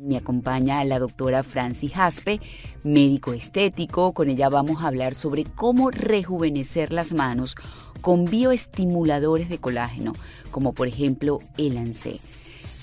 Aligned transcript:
Me 0.00 0.16
acompaña 0.16 0.82
la 0.84 0.98
doctora 0.98 1.42
Francis 1.42 1.92
Jaspe, 1.92 2.40
médico 2.82 3.34
estético. 3.34 4.14
Con 4.14 4.30
ella 4.30 4.48
vamos 4.48 4.82
a 4.82 4.86
hablar 4.86 5.14
sobre 5.14 5.44
cómo 5.44 5.90
rejuvenecer 5.90 6.90
las 6.90 7.12
manos 7.12 7.54
con 8.00 8.24
bioestimuladores 8.24 9.50
de 9.50 9.58
colágeno, 9.58 10.14
como 10.50 10.72
por 10.72 10.88
ejemplo 10.88 11.40
el 11.58 11.76
ANSE. 11.76 12.18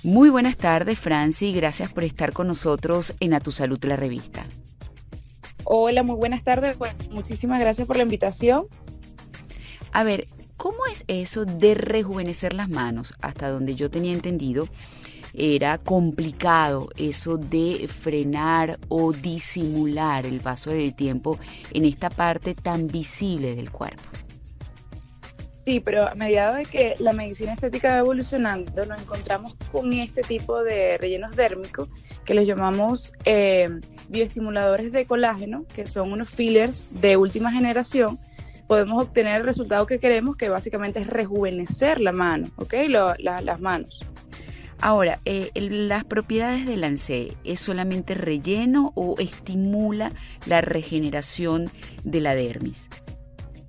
Muy 0.04 0.30
buenas 0.30 0.58
tardes, 0.58 1.00
Francis. 1.00 1.56
Gracias 1.56 1.92
por 1.92 2.04
estar 2.04 2.34
con 2.34 2.46
nosotros 2.46 3.16
en 3.20 3.34
A 3.34 3.40
Tu 3.40 3.52
Salud, 3.52 3.84
la 3.84 3.96
revista. 3.96 4.46
Hola, 5.64 6.04
muy 6.04 6.18
buenas 6.18 6.44
tardes. 6.44 6.78
muchísimas 7.10 7.60
gracias 7.60 7.88
por 7.88 7.98
la 7.98 8.04
invitación. 8.04 8.68
A 9.92 10.04
ver, 10.04 10.28
¿cómo 10.56 10.86
es 10.86 11.04
eso 11.08 11.46
de 11.46 11.74
rejuvenecer 11.74 12.54
las 12.54 12.70
manos? 12.70 13.16
Hasta 13.22 13.50
donde 13.50 13.74
yo 13.74 13.90
tenía 13.90 14.14
entendido, 14.14 14.70
era 15.38 15.78
complicado 15.78 16.90
eso 16.98 17.38
de 17.38 17.88
frenar 17.88 18.80
o 18.90 19.14
disimular 19.14 20.26
el 20.26 20.40
paso 20.42 20.72
del 20.72 20.96
tiempo 20.96 21.40
en 21.74 21.86
esta 21.86 22.10
parte 22.10 22.56
tan 22.56 22.88
visible 22.88 23.56
del 23.56 23.72
cuerpo. 23.72 24.02
Sí, 25.68 25.82
pero 25.82 26.08
a 26.08 26.16
medida 26.16 26.56
de 26.56 26.66
que 26.66 26.96
la 26.98 27.12
medicina 27.12 27.54
estética 27.54 27.92
va 27.92 27.98
evolucionando, 28.00 28.86
nos 28.86 29.02
encontramos 29.02 29.54
con 29.72 29.92
este 29.92 30.22
tipo 30.22 30.64
de 30.64 30.98
rellenos 30.98 31.36
dérmicos 31.36 31.90
que 32.24 32.34
los 32.34 32.48
llamamos 32.48 33.12
eh, 33.26 33.70
bioestimuladores 34.08 34.94
de 34.94 35.06
colágeno, 35.06 35.66
que 35.74 35.86
son 35.86 36.14
unos 36.14 36.30
fillers 36.30 36.88
de 36.90 37.18
última 37.18 37.52
generación. 37.52 38.18
Podemos 38.66 39.04
obtener 39.04 39.42
el 39.42 39.44
resultado 39.46 39.86
que 39.86 40.00
queremos, 40.00 40.38
que 40.38 40.48
básicamente 40.48 41.02
es 41.02 41.08
rejuvenecer 41.08 42.00
la 42.00 42.14
mano, 42.14 42.48
¿ok? 42.56 42.74
las 43.20 43.60
manos. 43.60 44.02
Ahora, 44.80 45.20
eh, 45.26 45.52
las 45.56 46.04
propiedades 46.04 46.66
del 46.66 46.84
ANSE, 46.84 47.36
¿es 47.44 47.60
solamente 47.60 48.14
relleno 48.14 48.92
o 48.96 49.16
estimula 49.20 50.12
la 50.46 50.62
regeneración 50.62 51.70
de 52.04 52.22
la 52.22 52.36
dermis? 52.36 52.88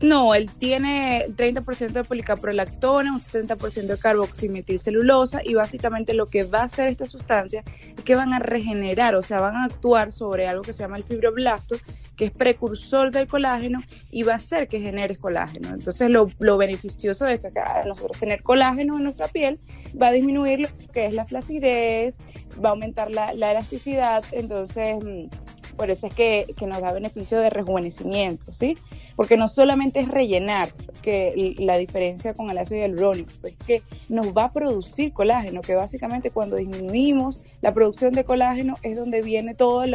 No, 0.00 0.32
él 0.34 0.48
tiene 0.58 1.26
30% 1.36 1.90
de 1.90 2.04
policaprolactona, 2.04 3.12
un 3.12 3.18
70% 3.18 3.86
de 3.86 3.98
carboximetilcelulosa 3.98 5.40
y 5.44 5.54
básicamente 5.54 6.14
lo 6.14 6.28
que 6.28 6.44
va 6.44 6.60
a 6.60 6.64
hacer 6.64 6.86
esta 6.86 7.08
sustancia 7.08 7.64
es 7.96 8.04
que 8.04 8.14
van 8.14 8.32
a 8.32 8.38
regenerar, 8.38 9.16
o 9.16 9.22
sea, 9.22 9.40
van 9.40 9.56
a 9.56 9.64
actuar 9.64 10.12
sobre 10.12 10.46
algo 10.46 10.62
que 10.62 10.72
se 10.72 10.84
llama 10.84 10.98
el 10.98 11.04
fibroblasto, 11.04 11.76
que 12.16 12.26
es 12.26 12.30
precursor 12.30 13.10
del 13.10 13.26
colágeno 13.26 13.82
y 14.10 14.22
va 14.22 14.34
a 14.34 14.36
hacer 14.36 14.68
que 14.68 14.80
genere 14.80 15.16
colágeno. 15.16 15.70
Entonces, 15.70 16.08
lo, 16.10 16.56
beneficioso 16.56 17.24
de 17.24 17.34
esto 17.34 17.48
es 17.48 17.54
que 17.54 17.88
nosotros 17.88 18.18
tener 18.20 18.44
colágeno 18.44 18.98
en 18.98 19.04
nuestra 19.04 19.26
piel 19.26 19.58
va 20.00 20.08
a 20.08 20.12
disminuir 20.12 20.60
lo 20.60 20.68
que 20.92 21.06
es 21.06 21.14
la 21.14 21.24
flacidez, 21.24 22.20
va 22.64 22.68
a 22.68 22.72
aumentar 22.72 23.10
la, 23.10 23.32
la 23.34 23.50
elasticidad, 23.50 24.24
entonces 24.30 25.02
mm, 25.02 25.47
por 25.78 25.90
eso 25.90 26.08
es 26.08 26.14
que, 26.14 26.54
nos 26.66 26.82
da 26.82 26.92
beneficio 26.92 27.40
de 27.40 27.50
rejuvenecimiento, 27.50 28.52
¿sí? 28.52 28.76
Porque 29.16 29.36
no 29.36 29.46
solamente 29.46 30.00
es 30.00 30.08
rellenar, 30.08 30.70
que 31.00 31.54
la 31.58 31.78
diferencia 31.78 32.34
con 32.34 32.50
el 32.50 32.58
ácido 32.58 32.80
hialurónico, 32.80 33.30
es 33.44 33.56
que 33.56 33.82
nos 34.08 34.36
va 34.36 34.44
a 34.44 34.52
producir 34.52 35.12
colágeno, 35.12 35.60
que 35.62 35.76
básicamente 35.76 36.30
cuando 36.30 36.56
disminuimos 36.56 37.42
la 37.62 37.72
producción 37.72 38.12
de 38.12 38.24
colágeno 38.24 38.76
es 38.82 38.96
donde 38.96 39.22
viene 39.22 39.54
todos 39.54 39.88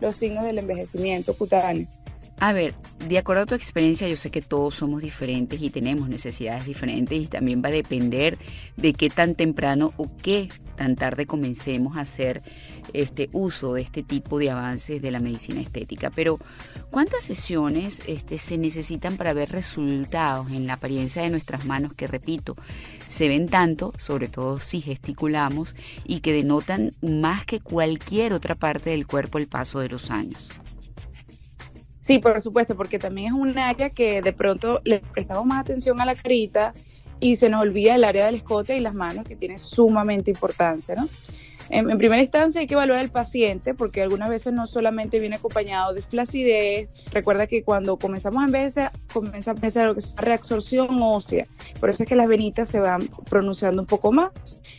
los 0.00 0.14
signos 0.14 0.44
del 0.44 0.58
envejecimiento 0.58 1.34
cutáneo. 1.34 1.88
A 2.42 2.54
ver, 2.54 2.74
de 3.06 3.18
acuerdo 3.18 3.42
a 3.42 3.46
tu 3.46 3.54
experiencia, 3.54 4.08
yo 4.08 4.16
sé 4.16 4.30
que 4.30 4.40
todos 4.40 4.74
somos 4.74 5.02
diferentes 5.02 5.60
y 5.60 5.68
tenemos 5.68 6.08
necesidades 6.08 6.64
diferentes 6.64 7.20
y 7.20 7.26
también 7.26 7.60
va 7.62 7.68
a 7.68 7.72
depender 7.72 8.38
de 8.78 8.94
qué 8.94 9.10
tan 9.10 9.34
temprano 9.34 9.92
o 9.98 10.10
qué 10.22 10.48
tan 10.74 10.96
tarde 10.96 11.26
comencemos 11.26 11.98
a 11.98 12.00
hacer 12.00 12.42
este 12.94 13.28
uso 13.34 13.74
de 13.74 13.82
este 13.82 14.02
tipo 14.02 14.38
de 14.38 14.48
avances 14.48 15.02
de 15.02 15.10
la 15.10 15.20
medicina 15.20 15.60
estética. 15.60 16.08
Pero, 16.08 16.38
¿cuántas 16.90 17.24
sesiones 17.24 18.02
este, 18.06 18.38
se 18.38 18.56
necesitan 18.56 19.18
para 19.18 19.34
ver 19.34 19.52
resultados 19.52 20.50
en 20.50 20.66
la 20.66 20.74
apariencia 20.74 21.20
de 21.20 21.28
nuestras 21.28 21.66
manos 21.66 21.92
que, 21.92 22.06
repito, 22.06 22.56
se 23.06 23.28
ven 23.28 23.50
tanto, 23.50 23.92
sobre 23.98 24.28
todo 24.28 24.60
si 24.60 24.80
gesticulamos, 24.80 25.76
y 26.06 26.20
que 26.20 26.32
denotan 26.32 26.94
más 27.02 27.44
que 27.44 27.60
cualquier 27.60 28.32
otra 28.32 28.54
parte 28.54 28.88
del 28.88 29.06
cuerpo 29.06 29.36
el 29.36 29.46
paso 29.46 29.80
de 29.80 29.90
los 29.90 30.10
años? 30.10 30.48
Sí, 32.00 32.18
por 32.18 32.40
supuesto, 32.40 32.74
porque 32.76 32.98
también 32.98 33.28
es 33.28 33.32
un 33.32 33.58
área 33.58 33.90
que 33.90 34.22
de 34.22 34.32
pronto 34.32 34.80
le 34.84 35.00
prestamos 35.00 35.44
más 35.44 35.60
atención 35.60 36.00
a 36.00 36.06
la 36.06 36.14
carita 36.14 36.72
y 37.20 37.36
se 37.36 37.50
nos 37.50 37.60
olvida 37.60 37.94
el 37.94 38.04
área 38.04 38.26
del 38.26 38.36
escote 38.36 38.76
y 38.76 38.80
las 38.80 38.94
manos, 38.94 39.26
que 39.26 39.36
tiene 39.36 39.58
sumamente 39.58 40.30
importancia, 40.30 40.94
¿no? 40.94 41.06
En, 41.70 41.86
primera 41.98 42.20
instancia 42.20 42.60
hay 42.60 42.66
que 42.66 42.74
evaluar 42.74 42.98
al 42.98 43.10
paciente 43.10 43.74
porque 43.74 44.02
algunas 44.02 44.28
veces 44.28 44.52
no 44.52 44.66
solamente 44.66 45.20
viene 45.20 45.36
acompañado 45.36 45.94
de 45.94 46.02
flacidez. 46.02 46.88
Recuerda 47.12 47.46
que 47.46 47.62
cuando 47.62 47.96
comenzamos 47.96 48.42
a 48.42 48.46
envejecer, 48.46 48.90
comienza 49.12 49.52
a 49.52 49.54
empezar 49.54 49.86
lo 49.86 49.94
que 49.94 50.00
es 50.00 50.16
reabsorción 50.16 51.00
ósea. 51.00 51.46
Por 51.78 51.90
eso 51.90 52.02
es 52.02 52.08
que 52.08 52.16
las 52.16 52.26
venitas 52.26 52.68
se 52.68 52.80
van 52.80 53.08
pronunciando 53.28 53.80
un 53.82 53.86
poco 53.86 54.10
más, 54.10 54.32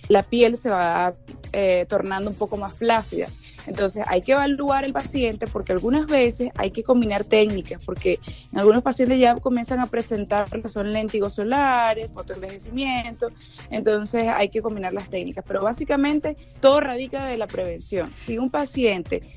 la 0.09 0.23
piel 0.23 0.57
se 0.57 0.69
va 0.69 1.13
eh, 1.53 1.85
tornando 1.87 2.29
un 2.29 2.35
poco 2.35 2.57
más 2.57 2.73
flácida. 2.73 3.29
Entonces 3.67 4.03
hay 4.07 4.21
que 4.21 4.33
evaluar 4.33 4.85
el 4.85 4.93
paciente 4.93 5.47
porque 5.47 5.71
algunas 5.71 6.07
veces 6.07 6.49
hay 6.57 6.71
que 6.71 6.83
combinar 6.83 7.23
técnicas 7.23 7.83
porque 7.85 8.19
en 8.51 8.59
algunos 8.59 8.83
pacientes 8.83 9.19
ya 9.19 9.35
comienzan 9.35 9.79
a 9.79 9.87
presentar 9.87 10.51
lo 10.51 10.61
que 10.61 10.69
son 10.69 10.91
léntigos 10.93 11.35
solares, 11.35 12.09
fotoenvejecimiento, 12.11 13.29
entonces 13.69 14.25
hay 14.27 14.49
que 14.49 14.61
combinar 14.61 14.93
las 14.93 15.09
técnicas. 15.09 15.43
Pero 15.47 15.61
básicamente 15.61 16.37
todo 16.59 16.79
radica 16.79 17.25
de 17.25 17.37
la 17.37 17.47
prevención. 17.47 18.11
Si 18.15 18.37
un 18.37 18.49
paciente 18.49 19.33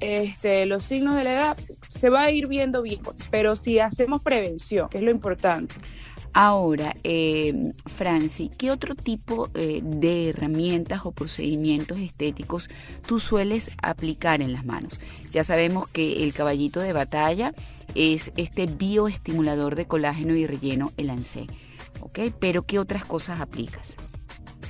este, 0.00 0.66
los 0.66 0.84
signos 0.84 1.16
de 1.16 1.24
la 1.24 1.32
edad 1.32 1.56
se 1.88 2.10
va 2.10 2.22
a 2.22 2.30
ir 2.30 2.46
viendo 2.46 2.82
bien, 2.82 3.00
pero 3.30 3.56
si 3.56 3.78
hacemos 3.78 4.22
prevención, 4.22 4.88
que 4.88 4.98
es 4.98 5.04
lo 5.04 5.10
importante. 5.10 5.74
Ahora, 6.40 6.94
eh, 7.02 7.72
Franci, 7.86 8.48
¿qué 8.48 8.70
otro 8.70 8.94
tipo 8.94 9.50
eh, 9.54 9.80
de 9.82 10.28
herramientas 10.28 11.00
o 11.02 11.10
procedimientos 11.10 11.98
estéticos 11.98 12.70
tú 13.08 13.18
sueles 13.18 13.72
aplicar 13.82 14.40
en 14.40 14.52
las 14.52 14.64
manos? 14.64 15.00
Ya 15.32 15.42
sabemos 15.42 15.88
que 15.88 16.22
el 16.22 16.32
caballito 16.32 16.78
de 16.78 16.92
batalla 16.92 17.54
es 17.96 18.30
este 18.36 18.66
bioestimulador 18.66 19.74
de 19.74 19.86
colágeno 19.86 20.36
y 20.36 20.46
relleno, 20.46 20.92
el 20.96 21.10
ANSE, 21.10 21.48
¿ok? 22.02 22.20
Pero 22.38 22.62
¿qué 22.62 22.78
otras 22.78 23.04
cosas 23.04 23.40
aplicas? 23.40 23.96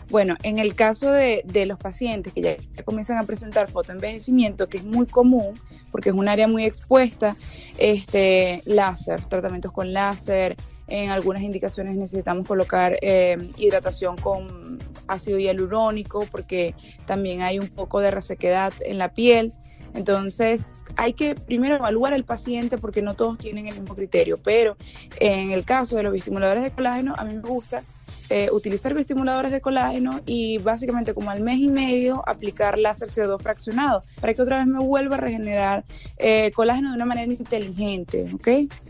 Bueno, 0.09 0.37
en 0.45 0.59
el 0.59 0.75
caso 0.75 1.13
de, 1.13 1.45
los 1.67 1.79
pacientes 1.79 2.33
que 2.33 2.41
ya, 2.41 2.57
comienzan 2.85 3.19
a 3.19 3.25
presentar 3.25 3.71
fotoenvejecimiento, 3.71 4.71
que 4.71 4.79
es 4.79 4.85
muy 4.85 5.05
común 5.05 5.61
porque 5.91 6.09
es 6.09 6.15
un 6.15 6.29
área 6.29 6.49
muy 6.49 6.65
expuesta, 6.65 7.37
este 7.77 8.63
láser, 8.65 9.21
tratamientos 9.25 9.73
con 9.73 9.93
láser, 9.93 10.57
en 10.89 11.11
algunas 11.11 11.43
indicaciones 11.43 11.97
necesitamos 11.97 12.47
colocar 12.47 12.99
eh, 13.03 13.51
hidratación 13.57 14.17
con 14.17 14.79
ácido 15.07 15.39
hialurónico 15.39 16.27
porque 16.31 16.75
también 17.07 17.43
hay 17.43 17.59
un 17.59 17.69
poco 17.69 18.01
de 18.01 18.11
resequedad 18.11 18.73
en 18.81 18.99
la 18.99 19.13
piel. 19.13 19.53
Entonces, 19.95 20.75
hay 20.97 21.13
que 21.13 21.35
primero 21.35 21.77
evaluar 21.77 22.13
al 22.13 22.25
paciente 22.25 22.79
porque 22.79 23.03
no 23.03 23.15
todos 23.15 23.39
tienen 23.39 23.67
el 23.69 23.81
mismo 23.81 23.95
criterio, 23.95 24.39
pero 24.43 24.77
en 25.21 25.53
el 25.53 25.65
caso 25.65 25.97
de 25.97 26.03
los 26.03 26.15
estimuladores 26.15 26.63
de 26.63 26.71
colágeno, 26.71 27.15
a 27.17 27.25
mí 27.25 27.35
me 27.35 27.43
gusta 27.43 27.85
eh, 28.31 28.51
utilizar 28.53 28.93
bioestimuladores 28.93 29.51
de 29.51 29.61
colágeno 29.61 30.21
y 30.27 30.59
básicamente 30.59 31.15
como 31.15 31.31
al 31.31 31.41
mes 31.41 31.59
y 31.59 31.69
medio 31.69 32.23
aplicar 32.29 32.79
láser 32.79 33.09
CO2 33.09 33.41
fraccionado 33.41 34.03
para 34.21 34.35
que 34.35 34.43
otra 34.43 34.59
vez 34.59 34.67
me 34.67 34.81
vuelva 34.81 35.17
a 35.17 35.21
regenerar 35.21 35.85
eh, 36.19 36.51
colágeno 36.55 36.91
de 36.91 36.97
una 36.97 37.07
manera 37.07 37.33
inteligente, 37.33 38.31
¿ok? 38.35 38.49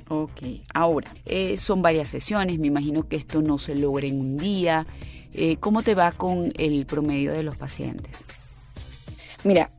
Ok, 0.08 0.42
ahora, 0.74 1.08
eh, 1.24 1.56
son 1.56 1.82
varias 1.82 2.08
sesiones, 2.08 2.58
me 2.58 2.66
imagino 2.66 3.06
que 3.06 3.16
esto 3.16 3.40
no 3.40 3.58
se 3.58 3.74
logra 3.74 4.06
en 4.06 4.20
un 4.20 4.36
día. 4.36 4.86
¿Cómo 5.60 5.82
te 5.84 5.94
va 5.94 6.10
con 6.10 6.52
el 6.56 6.84
promedio 6.84 7.30
de 7.30 7.44
los 7.44 7.56
pacientes? 7.56 8.24
Mira, 9.44 9.70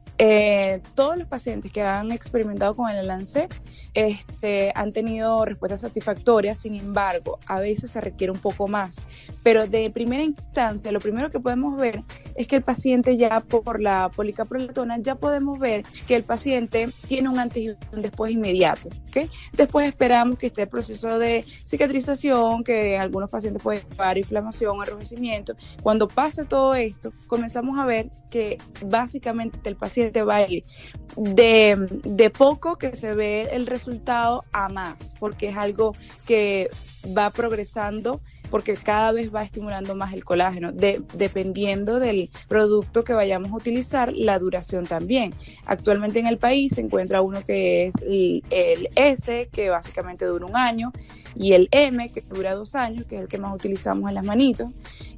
todos 0.95 1.17
los 1.17 1.27
pacientes 1.27 1.71
que 1.71 1.81
han 1.81 2.11
experimentado 2.11 2.75
con 2.75 2.89
el 2.89 3.07
lance 3.07 3.47
este, 3.93 4.71
han 4.75 4.91
tenido 4.91 5.45
respuestas 5.45 5.81
satisfactorias, 5.81 6.59
sin 6.59 6.75
embargo, 6.75 7.39
a 7.45 7.59
veces 7.59 7.91
se 7.91 8.01
requiere 8.01 8.31
un 8.31 8.39
poco 8.39 8.67
más. 8.67 9.01
Pero 9.43 9.67
de 9.67 9.89
primera 9.89 10.23
instancia, 10.23 10.91
lo 10.91 10.99
primero 10.99 11.31
que 11.31 11.39
podemos 11.39 11.77
ver 11.77 12.03
es 12.35 12.47
que 12.47 12.57
el 12.57 12.63
paciente 12.63 13.15
ya 13.15 13.39
por 13.39 13.81
la 13.81 14.11
policaprolatona, 14.13 14.97
ya 14.99 15.15
podemos 15.15 15.57
ver 15.57 15.83
que 16.07 16.15
el 16.15 16.23
paciente 16.23 16.89
tiene 17.07 17.29
un 17.29 17.39
antes 17.39 17.63
y 17.63 17.69
un 17.69 18.01
después 18.01 18.33
inmediato. 18.33 18.89
¿okay? 19.07 19.29
Después 19.53 19.87
esperamos 19.87 20.37
que 20.37 20.47
esté 20.47 20.63
el 20.63 20.67
proceso 20.67 21.17
de 21.17 21.45
cicatrización, 21.65 22.63
que 22.63 22.95
en 22.95 23.01
algunos 23.01 23.29
pacientes 23.29 23.63
puede 23.63 23.83
llevar 23.89 24.17
inflamación, 24.17 24.77
enrojecimiento. 24.81 25.55
Cuando 25.81 26.07
pasa 26.07 26.43
todo 26.43 26.75
esto, 26.75 27.13
comenzamos 27.27 27.79
a 27.79 27.85
ver 27.85 28.09
que 28.29 28.57
básicamente 28.85 29.57
el 29.63 29.75
paciente 29.75 30.08
va 30.23 30.37
a 30.37 30.47
ir 30.47 30.63
de, 31.15 31.87
de 32.03 32.29
poco 32.29 32.77
que 32.77 32.95
se 32.95 33.13
ve 33.13 33.49
el 33.51 33.67
resultado 33.67 34.43
a 34.51 34.69
más, 34.69 35.15
porque 35.19 35.49
es 35.49 35.57
algo 35.57 35.95
que 36.25 36.69
va 37.15 37.29
progresando 37.29 38.21
porque 38.49 38.75
cada 38.75 39.11
vez 39.11 39.33
va 39.33 39.43
estimulando 39.43 39.95
más 39.95 40.13
el 40.13 40.23
colágeno, 40.23 40.71
dependiendo 40.71 41.99
del 41.99 42.29
producto 42.47 43.03
que 43.03 43.13
vayamos 43.13 43.51
a 43.51 43.55
utilizar, 43.55 44.13
la 44.13 44.39
duración 44.39 44.85
también. 44.85 45.33
Actualmente 45.65 46.19
en 46.19 46.27
el 46.27 46.37
país 46.37 46.73
se 46.73 46.81
encuentra 46.81 47.21
uno 47.21 47.45
que 47.45 47.87
es 47.87 47.93
el, 48.01 48.89
S, 48.95 49.49
que 49.51 49.69
básicamente 49.69 50.25
dura 50.25 50.45
un 50.45 50.55
año, 50.55 50.91
y 51.35 51.53
el 51.53 51.69
M, 51.71 52.09
que 52.11 52.21
dura 52.21 52.55
dos 52.55 52.75
años, 52.75 53.05
que 53.05 53.15
es 53.15 53.21
el 53.21 53.27
que 53.27 53.37
más 53.37 53.53
utilizamos 53.53 54.09
en 54.09 54.15
las 54.15 54.25
manitos, 54.25 54.69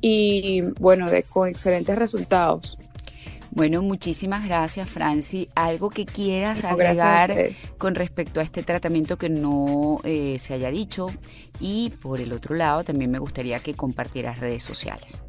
y 0.02 0.62
bueno, 0.80 1.08
con 1.30 1.48
excelentes 1.48 1.98
resultados. 1.98 2.78
Bueno, 3.54 3.82
muchísimas 3.82 4.46
gracias, 4.46 4.90
Franci. 4.90 5.50
¿Algo 5.56 5.90
que 5.90 6.06
quieras 6.06 6.64
agregar 6.64 7.36
con 7.78 7.96
respecto 7.96 8.40
a 8.40 8.44
este 8.44 8.64
tratamiento 8.64 9.18
que 9.18 9.28
no 9.28 10.00
eh, 10.06 10.40
se 10.40 10.54
haya 10.54 10.72
dicho? 10.72 11.08
Y 11.60 11.90
por 12.02 12.22
el 12.22 12.32
otro 12.32 12.56
lado, 12.56 12.86
también 12.86 13.12
me 13.12 13.20
gustaría 13.20 13.60
que 13.60 13.74
compartieras 13.74 14.40
redes 14.40 14.64
sociales. 14.64 15.22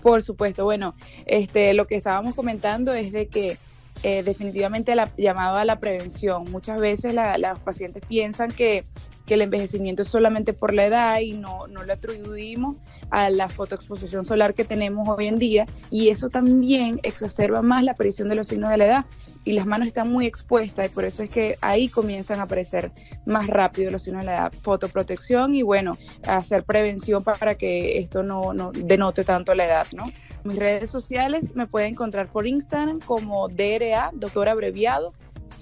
Por 0.00 0.22
supuesto, 0.22 0.64
bueno, 0.64 0.94
este, 1.26 1.74
lo 1.74 1.86
que 1.86 1.96
estábamos 1.96 2.34
comentando 2.34 2.94
es 2.94 3.12
de 3.12 3.28
que 3.28 3.58
eh, 4.02 4.22
definitivamente 4.22 4.94
la 4.94 5.10
llamada 5.18 5.60
a 5.60 5.64
la 5.66 5.78
prevención. 5.78 6.50
Muchas 6.50 6.80
veces 6.80 7.12
las 7.14 7.58
pacientes 7.60 8.02
piensan 8.06 8.50
que 8.50 8.86
que 9.26 9.34
el 9.34 9.42
envejecimiento 9.42 10.02
es 10.02 10.08
solamente 10.08 10.52
por 10.52 10.72
la 10.72 10.86
edad 10.86 11.20
y 11.20 11.32
no, 11.32 11.66
no 11.66 11.84
le 11.84 11.92
atribuimos 11.92 12.76
a 13.10 13.28
la 13.30 13.48
fotoexposición 13.48 14.24
solar 14.24 14.54
que 14.54 14.64
tenemos 14.64 15.08
hoy 15.08 15.26
en 15.26 15.38
día 15.38 15.66
y 15.90 16.08
eso 16.08 16.30
también 16.30 17.00
exacerba 17.02 17.62
más 17.62 17.82
la 17.84 17.92
aparición 17.92 18.28
de 18.28 18.36
los 18.36 18.48
signos 18.48 18.70
de 18.70 18.78
la 18.78 18.86
edad 18.86 19.04
y 19.44 19.52
las 19.52 19.66
manos 19.66 19.86
están 19.86 20.10
muy 20.10 20.26
expuestas 20.26 20.86
y 20.86 20.88
por 20.88 21.04
eso 21.04 21.22
es 21.22 21.30
que 21.30 21.56
ahí 21.60 21.88
comienzan 21.88 22.40
a 22.40 22.44
aparecer 22.44 22.90
más 23.26 23.46
rápido 23.46 23.90
los 23.90 24.02
signos 24.02 24.22
de 24.22 24.26
la 24.26 24.36
edad. 24.38 24.52
Fotoprotección 24.62 25.54
y 25.54 25.62
bueno, 25.62 25.96
hacer 26.26 26.64
prevención 26.64 27.22
para 27.22 27.54
que 27.54 27.98
esto 27.98 28.22
no, 28.22 28.52
no 28.52 28.72
denote 28.72 29.24
tanto 29.24 29.54
la 29.54 29.66
edad, 29.66 29.86
¿no? 29.92 30.10
Mis 30.44 30.56
redes 30.56 30.90
sociales 30.90 31.54
me 31.56 31.66
pueden 31.66 31.90
encontrar 31.90 32.28
por 32.28 32.46
Instagram 32.46 33.00
como 33.00 33.48
DRA, 33.48 34.10
doctor 34.14 34.48
abreviado, 34.48 35.12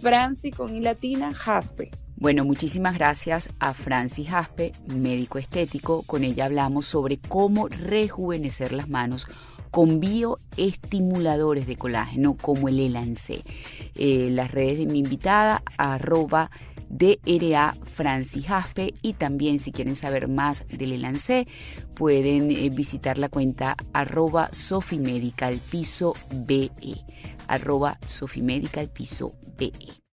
Franci 0.02 0.50
con 0.50 0.74
I 0.76 0.80
latina, 0.80 1.32
Jaspe. 1.32 1.90
Bueno, 2.16 2.44
muchísimas 2.44 2.94
gracias 2.94 3.50
a 3.58 3.74
Francis 3.74 4.28
Jaspe, 4.28 4.72
médico 4.86 5.38
estético. 5.38 6.02
Con 6.02 6.24
ella 6.24 6.46
hablamos 6.46 6.86
sobre 6.86 7.18
cómo 7.18 7.68
rejuvenecer 7.68 8.72
las 8.72 8.88
manos 8.88 9.26
con 9.70 9.98
bioestimuladores 9.98 11.66
de 11.66 11.76
colágeno 11.76 12.36
como 12.36 12.68
el 12.68 12.78
Elancé. 12.78 13.42
Eh, 13.96 14.28
las 14.30 14.52
redes 14.52 14.78
de 14.78 14.86
mi 14.86 15.00
invitada, 15.00 15.62
arroba 15.76 16.50
DRA 16.88 17.74
Francis 17.82 18.46
Jaspe 18.46 18.94
y 19.02 19.14
también 19.14 19.58
si 19.58 19.72
quieren 19.72 19.96
saber 19.96 20.28
más 20.28 20.64
del 20.68 20.92
Elancé 20.92 21.48
pueden 21.94 22.52
eh, 22.52 22.70
visitar 22.70 23.18
la 23.18 23.28
cuenta 23.28 23.76
arroba 23.92 24.48
Sofimedical 24.52 25.58
piso 25.58 26.14
BE 26.30 26.70
arroba 27.48 27.98
BE. 29.58 29.94